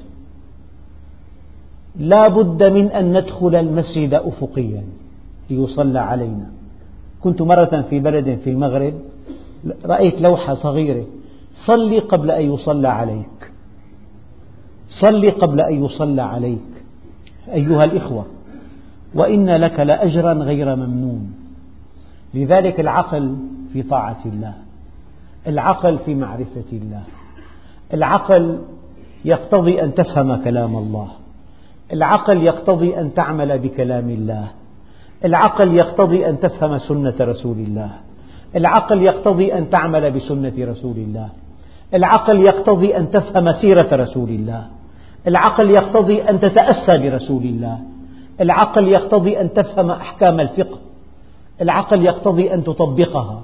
[1.96, 4.84] لا بد من أن ندخل المسجد أفقيا
[5.50, 6.50] ليصلى علينا.
[7.24, 8.94] كنت مرة في بلد في المغرب
[9.84, 11.06] رأيت لوحة صغيرة
[11.66, 13.50] صلي قبل أن يصلى عليك.
[14.88, 16.70] صلي قبل أن يصلى عليك.
[17.52, 18.26] أيها الإخوة
[19.14, 21.34] وإن لك لأجرا غير ممنون.
[22.34, 23.36] لذلك العقل
[23.72, 24.54] في طاعة الله
[25.46, 27.02] العقل في معرفة الله
[27.94, 28.58] العقل
[29.24, 31.08] يقتضي أن تفهم كلام الله
[31.92, 34.50] العقل يقتضي أن تعمل بكلام الله.
[35.24, 37.90] العقل يقتضي أن تفهم سنة رسول الله.
[38.56, 41.28] العقل يقتضي أن تعمل بسنة رسول الله.
[41.94, 44.66] العقل يقتضي أن تفهم سيرة رسول الله.
[45.26, 47.80] العقل يقتضي أن تتأسى برسول الله.
[48.40, 50.78] العقل يقتضي أن تفهم أحكام الفقه.
[51.60, 53.42] العقل يقتضي أن تطبقها.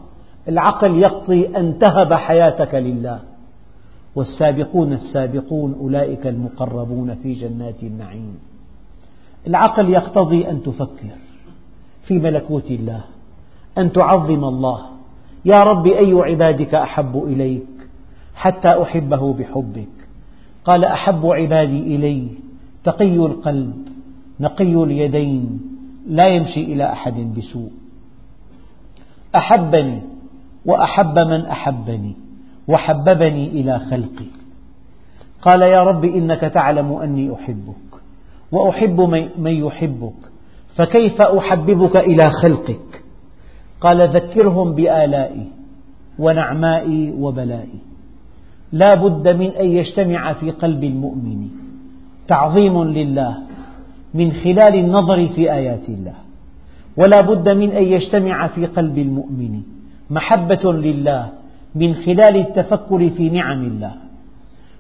[0.49, 3.19] العقل يقتضي أن تهب حياتك لله.
[4.17, 8.39] والسابقون السابقون أولئك المقربون في جنات النعيم.
[9.47, 11.30] العقل يقتضي أن تفكر.
[12.03, 13.01] في ملكوت الله
[13.79, 14.87] أن تعظم الله.
[15.45, 17.67] يا رب أي عبادك أحب إليك
[18.35, 19.89] حتى أحبه بحبك؟
[20.65, 22.29] قال أحب عبادي إلي
[22.85, 23.89] تقي القلب
[24.41, 25.61] نقي اليدين
[26.07, 27.71] لا يمشي إلى أحد بسوء.
[29.37, 30.03] أحبني
[30.67, 32.17] وأحب من أحبني
[32.69, 34.27] وحببني إلى خلقي.
[35.43, 38.03] قال يا رب إنك تعلم أني أحبك
[38.53, 39.01] وأحب
[39.39, 40.30] من يحبك.
[40.77, 43.03] فكيف أحببك إلى خلقك؟
[43.81, 45.47] قال ذكرهم بآلائي
[46.19, 47.81] ونعمائي وبلائي.
[48.73, 51.49] لا بد من أن يجتمع في قلب المؤمن
[52.29, 53.39] تعظيم لله
[54.15, 56.15] من خلال النظر في آيات الله.
[56.97, 59.63] ولا بد من أن يجتمع في قلب المؤمن
[60.11, 61.29] محبة لله
[61.75, 63.95] من خلال التفكر في نعم الله.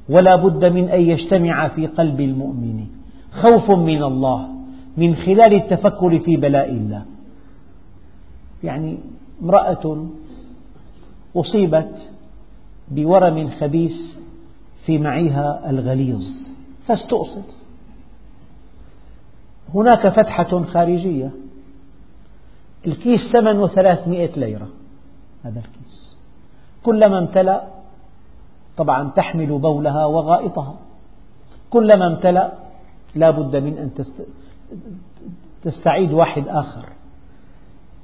[0.09, 2.86] ولا بد من أن يجتمع في قلب المؤمن
[3.32, 4.60] خوف من الله
[4.97, 7.05] من خلال التفكر في بلاء الله.
[8.64, 8.99] يعني
[9.43, 10.07] امرأة
[11.36, 12.11] أصيبت
[12.91, 13.97] بورم خبيث
[14.86, 16.22] في معيها الغليظ
[16.86, 17.43] فاستؤصل.
[19.74, 21.30] هناك فتحة خارجية.
[22.86, 24.68] الكيس ثمنه ثلاثمئة ليرة
[25.45, 26.16] هذا الكيس.
[26.82, 27.64] كلما امتلأ
[28.76, 30.74] طبعا تحمل بولها وغائطها.
[31.70, 32.53] كلما امتلأ
[33.14, 33.95] لا بد من أن
[35.62, 36.85] تستعيد واحد آخر.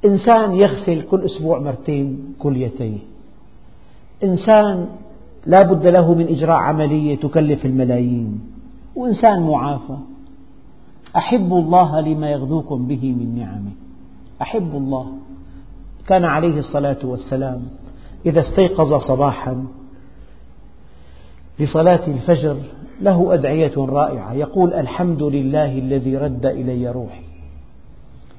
[0.04, 2.98] إنسان يغسل كل أسبوع مرتين كليتيه
[4.24, 4.86] إنسان
[5.46, 8.40] لا بد له من إجراء عملية تكلف الملايين.
[8.96, 9.96] وإنسان معافى.
[11.16, 13.72] أحبوا الله لما يغذوكم به من نعمه.
[14.42, 15.12] أحبوا الله.
[16.08, 17.62] كان عليه الصلاة والسلام
[18.26, 19.64] إذا استيقظ صباحا
[21.58, 22.56] لصلاة الفجر
[23.00, 24.34] له أدعية رائعة.
[24.34, 27.22] يقول الحمد لله الذي رد إلي روحي.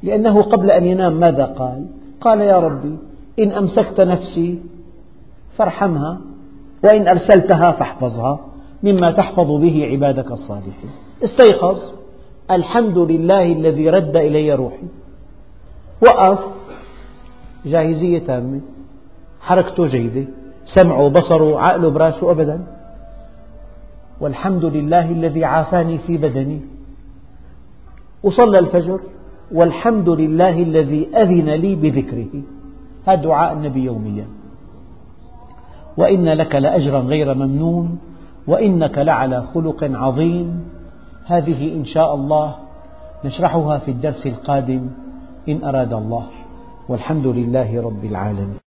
[0.04, 1.86] لأنه قبل أن ينام ماذا قال؟
[2.22, 2.98] قال يا ربي
[3.40, 4.60] إن أمسكت نفسي
[5.58, 6.18] فارحمها
[6.84, 8.40] وإن أرسلتها فاحفظها
[8.84, 10.92] مما تحفظ به عبادك الصالحين.
[11.24, 11.78] استيقظ.
[12.52, 14.88] الحمد لله الذي رد إلي روحي.
[16.02, 16.40] وقف
[17.66, 18.62] جاهزية تامة.
[19.42, 20.28] حركته جيدة.
[20.66, 22.77] سمعه بصره عقله براسه أبدا.
[24.20, 26.62] والحمد لله الذي عافاني في بدني.
[28.24, 29.00] وصلى الفجر
[29.52, 32.44] والحمد لله الذي أذن لي بذكره.
[33.08, 34.26] هذا دعاء النبي يوميا.
[35.98, 38.00] وإن لك لأجرا غير ممنون
[38.48, 40.64] وإنك لعلى خلق عظيم.
[41.26, 42.56] هذه إن شاء الله
[43.26, 44.90] نشرحها في الدرس القادم
[45.50, 46.26] إن أراد الله.
[46.90, 48.67] والحمد لله رب العالمين.